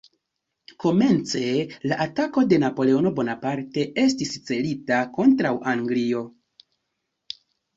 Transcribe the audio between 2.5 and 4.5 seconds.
de Napoleono Bonaparte estis